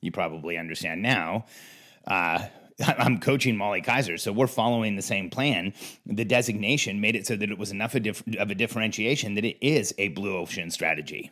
You 0.00 0.12
probably 0.12 0.56
understand 0.56 1.02
now. 1.02 1.46
Uh, 2.06 2.46
I'm 2.86 3.18
coaching 3.18 3.56
Molly 3.56 3.80
Kaiser, 3.80 4.18
so 4.18 4.32
we're 4.32 4.46
following 4.46 4.96
the 4.96 5.02
same 5.02 5.30
plan. 5.30 5.72
The 6.04 6.24
designation 6.24 7.00
made 7.00 7.16
it 7.16 7.26
so 7.26 7.36
that 7.36 7.50
it 7.50 7.58
was 7.58 7.70
enough 7.70 7.94
of, 7.94 8.06
a 8.06 8.54
differentiation 8.54 9.34
that 9.34 9.44
it 9.44 9.56
is 9.60 9.94
a 9.98 10.08
blue 10.08 10.36
ocean 10.36 10.70
strategy. 10.70 11.30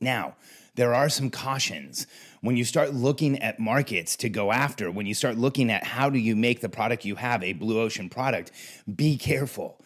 Now, 0.00 0.36
there 0.74 0.94
are 0.94 1.08
some 1.08 1.30
cautions 1.30 2.06
when 2.42 2.56
you 2.56 2.64
start 2.64 2.94
looking 2.94 3.38
at 3.40 3.58
markets 3.58 4.14
to 4.16 4.28
go 4.28 4.52
after, 4.52 4.90
when 4.90 5.06
you 5.06 5.14
start 5.14 5.38
looking 5.38 5.70
at 5.70 5.84
how 5.84 6.10
do 6.10 6.18
you 6.18 6.36
make 6.36 6.60
the 6.60 6.68
product 6.68 7.04
you 7.04 7.16
have 7.16 7.42
a 7.42 7.54
blue 7.54 7.80
ocean 7.80 8.08
product, 8.08 8.52
be 8.94 9.16
careful 9.16 9.80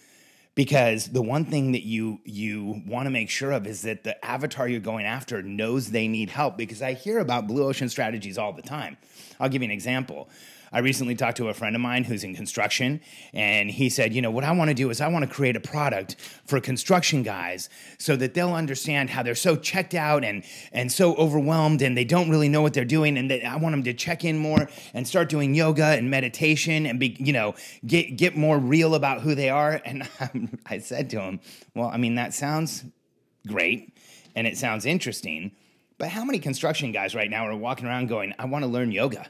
because 0.55 1.09
the 1.09 1.23
one 1.23 1.45
thing 1.45 1.73
that 1.73 1.85
you 1.85 2.21
you 2.25 2.83
want 2.87 3.07
to 3.07 3.11
make 3.11 3.31
sure 3.31 3.53
of 3.53 3.67
is 3.67 3.83
that 3.83 4.05
the 4.05 4.23
avatar 4.25 4.69
you're 4.69 4.81
going 4.81 5.07
after 5.07 5.43
knows 5.43 5.91
they 5.91 6.09
need 6.09 6.31
help 6.31 6.57
because 6.57 6.83
I 6.83 6.93
hear 6.93 7.19
about 7.19 7.47
blue 7.47 7.65
ocean 7.65 7.89
strategies 7.89 8.39
all 8.39 8.53
the 8.53 8.63
time. 8.63 8.97
I'll 9.39 9.49
give 9.49 9.63
you 9.63 9.67
an 9.67 9.73
example. 9.73 10.29
I 10.73 10.79
recently 10.79 11.17
talked 11.17 11.37
to 11.39 11.49
a 11.49 11.55
friend 11.55 11.75
of 11.75 11.83
mine 11.83 12.05
who's 12.05 12.23
in 12.23 12.35
construction, 12.35 13.01
and 13.35 13.69
he 13.69 13.89
said, 13.91 14.15
You 14.15 14.23
know, 14.23 14.31
what 14.31 14.45
I 14.45 14.53
want 14.53 14.69
to 14.69 14.75
do 14.75 14.89
is 14.91 15.01
I 15.01 15.09
want 15.09 15.29
to 15.29 15.31
create 15.31 15.57
a 15.57 15.61
product 15.61 16.17
for 16.47 16.61
construction 16.61 17.25
guys 17.25 17.69
so 17.99 18.15
that 18.17 18.35
they'll 18.35 18.55
understand 18.55 19.11
how 19.11 19.25
they're 19.25 19.35
so 19.35 19.57
checked 19.57 19.95
out 19.95 20.25
and, 20.25 20.45
and 20.73 20.93
so 20.93 21.15
overwhelmed 21.17 21.83
and 21.83 21.97
they 21.97 22.05
don't 22.05 22.31
really 22.31 22.49
know 22.49 22.63
what 22.63 22.73
they're 22.73 22.85
doing. 22.85 23.19
And 23.19 23.31
that 23.31 23.45
I 23.45 23.57
want 23.57 23.73
them 23.73 23.83
to 23.85 23.95
check 23.95 24.25
in 24.25 24.39
more 24.39 24.69
and 24.95 25.07
start 25.07 25.29
doing 25.29 25.55
yoga 25.55 25.87
and 25.87 26.09
meditation 26.09 26.87
and 26.87 27.01
be, 27.01 27.17
you 27.19 27.33
know, 27.33 27.55
get, 27.85 28.17
get 28.17 28.37
more 28.37 28.59
real 28.59 28.95
about 28.95 29.23
who 29.23 29.35
they 29.35 29.51
are. 29.51 29.81
And 29.85 30.09
I 30.67 30.79
said 30.79 31.11
to 31.11 31.21
him, 31.21 31.41
Well, 31.75 31.89
I 31.89 31.97
mean, 31.97 32.15
that 32.15 32.33
sounds 32.33 32.85
great 33.47 33.97
and 34.37 34.47
it 34.47 34.57
sounds 34.57 34.87
interesting. 34.87 35.51
But 35.99 36.09
how 36.09 36.25
many 36.25 36.39
construction 36.39 36.93
guys 36.93 37.15
right 37.15 37.29
now 37.29 37.47
are 37.47 37.57
walking 37.57 37.87
around 37.87 38.07
going, 38.07 38.35
I 38.39 38.45
want 38.47 38.63
to 38.63 38.71
learn 38.71 38.93
yoga 38.93 39.29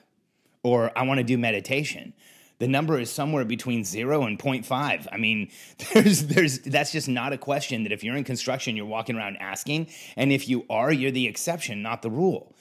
or 0.62 0.96
I 0.96 1.02
want 1.04 1.18
to 1.18 1.24
do 1.24 1.38
meditation? 1.38 2.12
The 2.60 2.68
number 2.68 3.00
is 3.00 3.10
somewhere 3.10 3.46
between 3.46 3.84
zero 3.84 4.24
and 4.24 4.38
0.5. 4.38 5.06
I 5.10 5.16
mean, 5.16 5.50
there's, 5.94 6.26
there's, 6.26 6.58
that's 6.60 6.92
just 6.92 7.08
not 7.08 7.32
a 7.32 7.38
question 7.38 7.84
that 7.84 7.92
if 7.92 8.04
you're 8.04 8.16
in 8.16 8.24
construction, 8.24 8.76
you're 8.76 8.86
walking 8.86 9.16
around 9.16 9.38
asking. 9.38 9.88
And 10.16 10.30
if 10.30 10.48
you 10.48 10.66
are, 10.68 10.92
you're 10.92 11.10
the 11.10 11.26
exception, 11.26 11.82
not 11.82 12.02
the 12.02 12.10
rule. 12.10 12.54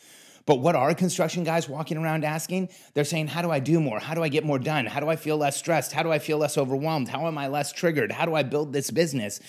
But 0.45 0.61
what 0.61 0.75
are 0.75 0.95
construction 0.95 1.43
guys 1.43 1.69
walking 1.69 1.97
around 1.97 2.23
asking? 2.23 2.69
They're 2.95 3.03
saying, 3.03 3.27
How 3.27 3.43
do 3.43 3.51
I 3.51 3.59
do 3.59 3.79
more? 3.79 3.99
How 3.99 4.15
do 4.15 4.23
I 4.23 4.29
get 4.29 4.43
more 4.43 4.57
done? 4.57 4.87
How 4.87 4.99
do 4.99 5.07
I 5.07 5.15
feel 5.15 5.37
less 5.37 5.57
stressed? 5.57 5.91
How 5.91 6.01
do 6.01 6.11
I 6.11 6.17
feel 6.17 6.39
less 6.39 6.57
overwhelmed? 6.57 7.07
How 7.07 7.27
am 7.27 7.37
I 7.37 7.47
less 7.47 7.71
triggered? 7.71 8.11
How 8.11 8.25
do 8.25 8.33
I 8.33 8.41
build 8.41 8.73
this 8.73 8.89
business? 8.89 9.39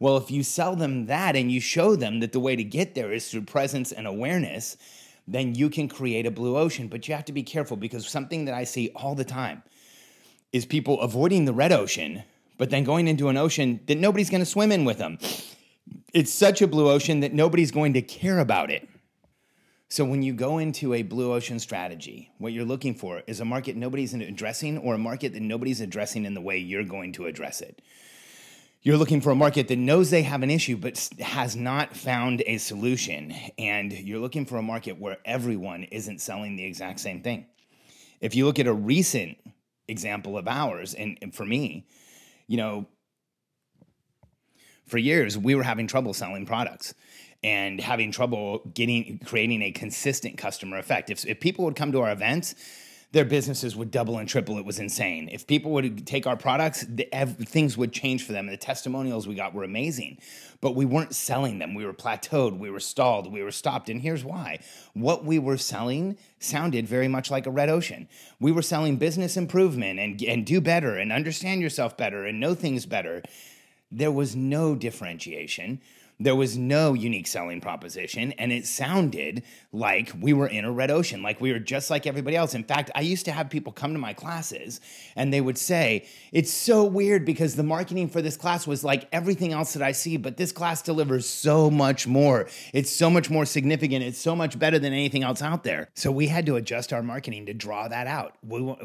Well, 0.00 0.16
if 0.18 0.30
you 0.30 0.42
sell 0.42 0.76
them 0.76 1.06
that 1.06 1.36
and 1.36 1.50
you 1.50 1.60
show 1.60 1.96
them 1.96 2.20
that 2.20 2.32
the 2.32 2.40
way 2.40 2.56
to 2.56 2.64
get 2.64 2.94
there 2.94 3.12
is 3.12 3.30
through 3.30 3.42
presence 3.42 3.92
and 3.92 4.06
awareness, 4.06 4.76
then 5.26 5.54
you 5.54 5.70
can 5.70 5.88
create 5.88 6.26
a 6.26 6.30
blue 6.30 6.56
ocean. 6.56 6.88
But 6.88 7.06
you 7.08 7.14
have 7.14 7.24
to 7.26 7.32
be 7.32 7.42
careful 7.42 7.76
because 7.76 8.08
something 8.08 8.44
that 8.46 8.54
I 8.54 8.64
see 8.64 8.90
all 8.94 9.14
the 9.14 9.24
time 9.24 9.62
is 10.52 10.66
people 10.66 11.00
avoiding 11.00 11.44
the 11.44 11.52
red 11.52 11.72
ocean, 11.72 12.22
but 12.58 12.70
then 12.70 12.84
going 12.84 13.08
into 13.08 13.28
an 13.28 13.36
ocean 13.36 13.80
that 13.86 13.98
nobody's 13.98 14.30
going 14.30 14.42
to 14.42 14.46
swim 14.46 14.72
in 14.72 14.84
with 14.84 14.98
them. 14.98 15.18
It's 16.12 16.32
such 16.32 16.60
a 16.60 16.66
blue 16.66 16.90
ocean 16.90 17.20
that 17.20 17.32
nobody's 17.32 17.70
going 17.70 17.92
to 17.94 18.02
care 18.02 18.38
about 18.38 18.70
it. 18.70 18.88
So 19.88 20.04
when 20.04 20.22
you 20.22 20.32
go 20.32 20.58
into 20.58 20.94
a 20.94 21.02
blue 21.02 21.32
ocean 21.32 21.58
strategy, 21.58 22.30
what 22.38 22.52
you're 22.52 22.64
looking 22.64 22.94
for 22.94 23.22
is 23.26 23.40
a 23.40 23.44
market 23.44 23.74
nobody's 23.76 24.14
addressing 24.14 24.78
or 24.78 24.94
a 24.94 24.98
market 24.98 25.32
that 25.32 25.42
nobody's 25.42 25.80
addressing 25.80 26.24
in 26.24 26.34
the 26.34 26.40
way 26.40 26.58
you're 26.58 26.84
going 26.84 27.12
to 27.14 27.26
address 27.26 27.60
it. 27.60 27.82
You're 28.82 28.96
looking 28.96 29.20
for 29.20 29.30
a 29.30 29.34
market 29.34 29.68
that 29.68 29.76
knows 29.76 30.08
they 30.08 30.22
have 30.22 30.42
an 30.42 30.48
issue 30.48 30.78
but 30.78 30.96
has 31.20 31.54
not 31.54 31.94
found 31.94 32.42
a 32.46 32.56
solution. 32.56 33.34
And 33.58 33.92
you're 33.92 34.20
looking 34.20 34.46
for 34.46 34.56
a 34.56 34.62
market 34.62 34.98
where 34.98 35.18
everyone 35.26 35.84
isn't 35.84 36.22
selling 36.22 36.56
the 36.56 36.64
exact 36.64 37.00
same 37.00 37.20
thing. 37.20 37.44
If 38.22 38.34
you 38.34 38.46
look 38.46 38.58
at 38.58 38.66
a 38.66 38.72
recent 38.72 39.36
example 39.86 40.38
of 40.38 40.48
ours, 40.48 40.94
and, 40.94 41.18
and 41.20 41.34
for 41.34 41.44
me, 41.44 41.86
you 42.46 42.56
know, 42.56 42.86
for 44.86 44.96
years 44.96 45.36
we 45.36 45.54
were 45.54 45.62
having 45.62 45.86
trouble 45.86 46.14
selling 46.14 46.46
products 46.46 46.94
and 47.44 47.80
having 47.80 48.10
trouble 48.10 48.62
getting 48.72 49.18
creating 49.26 49.60
a 49.60 49.72
consistent 49.72 50.38
customer 50.38 50.78
effect. 50.78 51.10
If, 51.10 51.26
if 51.26 51.38
people 51.38 51.66
would 51.66 51.76
come 51.76 51.92
to 51.92 52.00
our 52.00 52.12
events, 52.12 52.54
their 53.12 53.24
businesses 53.24 53.74
would 53.74 53.90
double 53.90 54.18
and 54.18 54.28
triple. 54.28 54.56
It 54.56 54.64
was 54.64 54.78
insane. 54.78 55.28
If 55.32 55.46
people 55.46 55.72
would 55.72 56.06
take 56.06 56.28
our 56.28 56.36
products, 56.36 56.84
the, 56.88 57.08
things 57.44 57.76
would 57.76 57.92
change 57.92 58.24
for 58.24 58.32
them. 58.32 58.46
And 58.46 58.52
the 58.52 58.60
testimonials 58.60 59.26
we 59.26 59.34
got 59.34 59.52
were 59.52 59.64
amazing, 59.64 60.18
but 60.60 60.76
we 60.76 60.84
weren't 60.84 61.14
selling 61.14 61.58
them. 61.58 61.74
We 61.74 61.84
were 61.84 61.92
plateaued, 61.92 62.58
we 62.58 62.70
were 62.70 62.80
stalled, 62.80 63.32
we 63.32 63.42
were 63.42 63.50
stopped. 63.50 63.88
And 63.88 64.00
here's 64.00 64.24
why 64.24 64.60
what 64.94 65.24
we 65.24 65.38
were 65.38 65.56
selling 65.56 66.16
sounded 66.38 66.86
very 66.86 67.08
much 67.08 67.30
like 67.30 67.46
a 67.46 67.50
red 67.50 67.68
ocean. 67.68 68.08
We 68.38 68.52
were 68.52 68.62
selling 68.62 68.96
business 68.96 69.36
improvement 69.36 69.98
and, 69.98 70.22
and 70.22 70.46
do 70.46 70.60
better 70.60 70.96
and 70.96 71.12
understand 71.12 71.62
yourself 71.62 71.96
better 71.96 72.24
and 72.24 72.38
know 72.38 72.54
things 72.54 72.86
better. 72.86 73.22
There 73.90 74.12
was 74.12 74.36
no 74.36 74.76
differentiation. 74.76 75.80
There 76.22 76.36
was 76.36 76.58
no 76.58 76.92
unique 76.92 77.26
selling 77.26 77.62
proposition, 77.62 78.32
and 78.32 78.52
it 78.52 78.66
sounded 78.66 79.42
like 79.72 80.12
we 80.20 80.34
were 80.34 80.48
in 80.48 80.66
a 80.66 80.70
red 80.70 80.90
ocean, 80.90 81.22
like 81.22 81.40
we 81.40 81.50
were 81.50 81.58
just 81.58 81.88
like 81.88 82.06
everybody 82.06 82.36
else. 82.36 82.52
In 82.52 82.62
fact, 82.62 82.90
I 82.94 83.00
used 83.00 83.24
to 83.24 83.32
have 83.32 83.48
people 83.48 83.72
come 83.72 83.94
to 83.94 83.98
my 83.98 84.12
classes 84.12 84.82
and 85.16 85.32
they 85.32 85.40
would 85.40 85.56
say, 85.56 86.06
It's 86.30 86.52
so 86.52 86.84
weird 86.84 87.24
because 87.24 87.56
the 87.56 87.62
marketing 87.62 88.10
for 88.10 88.20
this 88.20 88.36
class 88.36 88.66
was 88.66 88.84
like 88.84 89.08
everything 89.12 89.54
else 89.54 89.72
that 89.72 89.82
I 89.82 89.92
see, 89.92 90.18
but 90.18 90.36
this 90.36 90.52
class 90.52 90.82
delivers 90.82 91.26
so 91.26 91.70
much 91.70 92.06
more. 92.06 92.48
It's 92.74 92.90
so 92.90 93.08
much 93.08 93.30
more 93.30 93.46
significant. 93.46 94.04
It's 94.04 94.18
so 94.18 94.36
much 94.36 94.58
better 94.58 94.78
than 94.78 94.92
anything 94.92 95.22
else 95.22 95.40
out 95.40 95.64
there. 95.64 95.88
So 95.94 96.12
we 96.12 96.26
had 96.26 96.44
to 96.46 96.56
adjust 96.56 96.92
our 96.92 97.02
marketing 97.02 97.46
to 97.46 97.54
draw 97.54 97.88
that 97.88 98.06
out. 98.06 98.34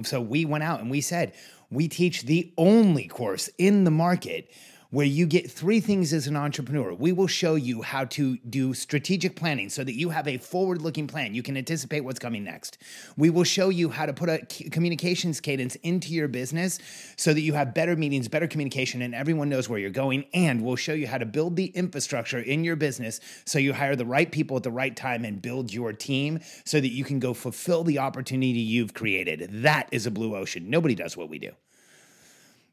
so 0.04 0.22
we 0.22 0.46
went 0.46 0.64
out 0.64 0.80
and 0.80 0.90
we 0.90 1.02
said, 1.02 1.34
We 1.70 1.90
teach 1.90 2.24
the 2.24 2.54
only 2.58 3.10
course 3.10 3.50
in 3.58 3.84
the 3.84 3.92
market 3.92 4.50
where 4.90 5.06
you 5.06 5.26
get 5.26 5.50
three 5.50 5.80
things 5.80 6.14
as 6.14 6.28
an 6.28 6.36
entrepreneur. 6.36 6.94
We 6.94 7.12
will 7.12 7.28
show 7.28 7.56
you 7.56 7.82
how 7.82 8.06
to 8.06 8.38
do 8.38 8.74
strategic 8.74 9.36
planning 9.36 9.70
so 9.70 9.84
that 9.84 9.96
you 9.96 10.10
have 10.10 10.28
a 10.28 10.38
forward 10.38 10.82
looking 10.82 11.08
plan. 11.08 11.34
You 11.34 11.44
can 11.44 11.58
anticipate 11.58 12.02
what's 12.02 12.20
coming 12.20 12.44
next. 12.44 12.78
We 13.18 13.30
will 13.30 13.44
show 13.44 13.70
you 13.70 13.90
how 13.90 14.06
to 14.06 14.14
put 14.14 14.30
a 14.30 14.40
communications 14.70 15.40
cadence 15.40 15.76
into 15.76 16.14
your 16.14 16.28
business 16.28 16.80
so 17.18 17.34
that 17.34 17.42
you 17.42 17.54
have 17.54 17.74
better 17.74 17.96
meetings, 17.96 18.28
better 18.28 18.48
communication, 18.48 19.02
and 19.02 19.16
everyone 19.16 19.50
knows 19.50 19.68
where 19.68 19.80
you're 19.80 19.90
going. 19.90 20.26
And 20.34 20.64
we'll 20.64 20.76
show 20.76 20.94
you 20.94 21.08
how 21.08 21.18
to 21.18 21.26
build 21.26 21.56
the 21.56 21.68
infrastructure 21.68 22.40
in 22.40 22.64
your 22.64 22.76
business 22.76 23.20
so 23.46 23.60
you 23.60 23.74
hire 23.74 23.96
the 23.96 24.06
right 24.06 24.32
people 24.32 24.58
at 24.58 24.64
the 24.64 24.72
right 24.72 24.96
time 24.96 25.26
and 25.26 25.42
build 25.42 25.74
your 25.74 25.94
team 25.94 26.40
so 26.66 26.80
that 26.80 26.92
you 26.92 27.04
can 27.04 27.20
go 27.20 27.34
fulfill 27.34 27.84
the 27.84 28.00
opportunity 28.00 28.60
you've 28.60 28.94
created. 28.94 29.50
That 29.52 29.90
is 29.92 30.06
a 30.06 30.12
blue 30.12 30.36
ocean. 30.36 30.70
Nobody 30.70 30.96
does 30.96 31.18
what 31.18 31.30
we 31.30 31.40
do. 31.40 31.52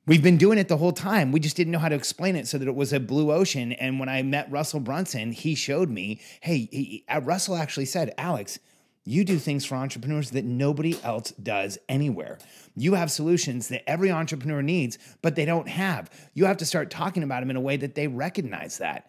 We've 0.04 0.22
been 0.22 0.36
doing 0.36 0.58
it 0.58 0.66
the 0.66 0.76
whole 0.76 0.92
time. 0.92 1.30
We 1.30 1.38
just 1.38 1.56
didn't 1.56 1.72
know 1.72 1.78
how 1.78 1.88
to 1.88 1.94
explain 1.94 2.34
it 2.34 2.48
so 2.48 2.58
that 2.58 2.66
it 2.66 2.74
was 2.74 2.92
a 2.92 2.98
blue 2.98 3.30
ocean. 3.30 3.72
And 3.72 4.00
when 4.00 4.08
I 4.08 4.22
met 4.22 4.50
Russell 4.50 4.80
Brunson, 4.80 5.30
he 5.30 5.54
showed 5.54 5.88
me, 5.90 6.20
hey, 6.40 6.68
he, 6.72 7.04
uh, 7.08 7.20
Russell 7.20 7.54
actually 7.54 7.84
said, 7.84 8.12
Alex, 8.18 8.58
you 9.04 9.24
do 9.24 9.38
things 9.38 9.64
for 9.64 9.76
entrepreneurs 9.76 10.30
that 10.30 10.44
nobody 10.44 10.98
else 11.04 11.30
does 11.32 11.78
anywhere. 11.88 12.38
You 12.74 12.94
have 12.94 13.12
solutions 13.12 13.68
that 13.68 13.88
every 13.88 14.10
entrepreneur 14.10 14.62
needs, 14.62 14.98
but 15.22 15.36
they 15.36 15.44
don't 15.44 15.68
have. 15.68 16.10
You 16.34 16.46
have 16.46 16.56
to 16.58 16.66
start 16.66 16.90
talking 16.90 17.22
about 17.22 17.40
them 17.40 17.50
in 17.50 17.56
a 17.56 17.60
way 17.60 17.76
that 17.76 17.94
they 17.94 18.08
recognize 18.08 18.78
that. 18.78 19.08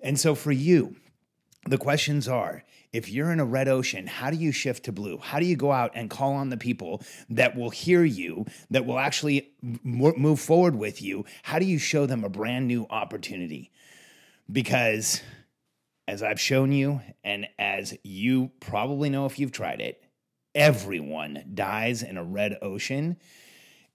And 0.00 0.18
so 0.18 0.36
for 0.36 0.52
you, 0.52 0.96
the 1.66 1.78
questions 1.78 2.28
are 2.28 2.64
if 2.92 3.08
you're 3.08 3.32
in 3.32 3.40
a 3.40 3.44
red 3.44 3.68
ocean, 3.68 4.06
how 4.06 4.30
do 4.30 4.36
you 4.36 4.52
shift 4.52 4.84
to 4.84 4.92
blue? 4.92 5.18
How 5.18 5.40
do 5.40 5.46
you 5.46 5.56
go 5.56 5.72
out 5.72 5.92
and 5.94 6.10
call 6.10 6.34
on 6.34 6.50
the 6.50 6.58
people 6.58 7.02
that 7.30 7.56
will 7.56 7.70
hear 7.70 8.04
you, 8.04 8.44
that 8.70 8.84
will 8.84 8.98
actually 8.98 9.50
move 9.82 10.40
forward 10.40 10.76
with 10.76 11.00
you? 11.00 11.24
How 11.42 11.58
do 11.58 11.64
you 11.64 11.78
show 11.78 12.04
them 12.04 12.22
a 12.22 12.28
brand 12.28 12.68
new 12.68 12.86
opportunity? 12.90 13.70
Because 14.50 15.22
as 16.06 16.22
I've 16.22 16.40
shown 16.40 16.72
you, 16.72 17.00
and 17.24 17.48
as 17.58 17.96
you 18.02 18.50
probably 18.60 19.08
know 19.08 19.24
if 19.24 19.38
you've 19.38 19.52
tried 19.52 19.80
it, 19.80 20.02
everyone 20.54 21.52
dies 21.54 22.02
in 22.02 22.18
a 22.18 22.24
red 22.24 22.58
ocean. 22.60 23.16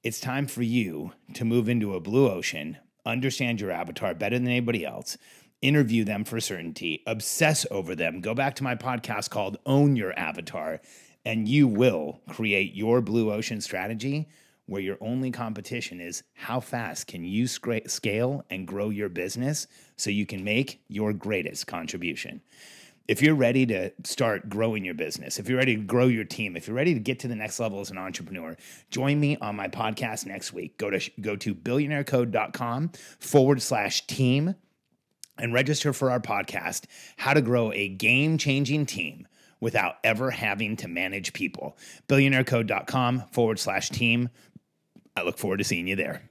It's 0.04 0.20
time 0.20 0.48
for 0.48 0.64
you 0.64 1.12
to 1.36 1.46
move 1.46 1.70
into 1.70 1.94
a 1.94 2.00
blue 2.00 2.32
ocean, 2.32 2.78
understand 3.06 3.62
your 3.62 3.72
avatar 3.72 4.16
better 4.16 4.40
than 4.40 4.48
anybody 4.48 4.86
else 4.86 5.18
interview 5.62 6.04
them 6.04 6.24
for 6.24 6.40
certainty, 6.40 7.04
obsess 7.08 7.66
over 7.72 7.96
them. 7.96 8.22
Go 8.22 8.34
back 8.34 8.56
to 8.56 8.64
my 8.64 8.76
podcast 8.76 9.30
called 9.30 9.58
Own 9.66 9.96
Your 9.96 10.18
Avatar, 10.18 10.82
and 11.26 11.48
you 11.48 11.68
will 11.68 12.22
create 12.30 12.76
your 12.76 13.02
blue 13.02 13.32
ocean 13.32 13.62
strategy 13.62 14.28
where 14.68 14.82
your 14.82 14.98
only 15.02 15.32
competition 15.32 16.00
is 16.00 16.24
how 16.34 16.60
fast 16.60 17.08
can 17.08 17.24
you 17.24 17.48
scale 17.48 18.46
and 18.50 18.68
grow 18.68 18.90
your 18.90 19.10
business 19.10 19.66
so 19.96 20.10
you 20.10 20.26
can 20.26 20.44
make 20.44 20.82
your 20.90 21.14
greatest 21.14 21.66
contribution. 21.68 22.42
If 23.08 23.22
you're 23.22 23.36
ready 23.36 23.66
to 23.68 23.92
start 24.04 24.50
growing 24.50 24.84
your 24.84 24.94
business, 24.94 25.40
if 25.40 25.48
you're 25.48 25.58
ready 25.58 25.78
to 25.78 25.82
grow 25.82 26.08
your 26.08 26.26
team, 26.26 26.58
if 26.58 26.68
you're 26.68 26.76
ready 26.76 26.94
to 26.94 27.00
get 27.00 27.20
to 27.20 27.30
the 27.30 27.36
next 27.36 27.58
level 27.58 27.80
as 27.80 27.90
an 27.90 27.98
entrepreneur, 27.98 28.58
join 28.92 29.18
me 29.18 29.38
on 29.38 29.56
my 29.56 29.70
podcast 29.70 30.26
next 30.26 30.52
week. 30.52 30.78
Go 30.78 30.90
to 30.90 31.12
go 31.22 31.38
to 31.38 31.56
billionairecode.com 31.56 32.92
forward 33.20 33.62
slash 33.62 34.06
team 34.08 34.56
and 35.40 35.54
register 35.54 35.94
for 35.94 36.12
our 36.12 36.20
podcast, 36.20 36.86
How 37.18 37.34
to 37.34 37.42
Grow 37.42 37.72
a 37.72 37.88
Game 37.88 38.38
Changing 38.38 38.86
Team 38.86 39.28
Without 39.60 39.96
Ever 40.04 40.32
Having 40.32 40.78
to 40.78 40.88
Manage 40.88 41.34
People. 41.34 41.78
Billionairecode.com 42.08 43.24
forward 43.32 43.60
slash 43.60 43.90
team. 43.90 44.30
I 45.16 45.24
look 45.24 45.38
forward 45.38 45.58
to 45.58 45.64
seeing 45.64 45.88
you 45.88 45.96
there. 45.96 46.22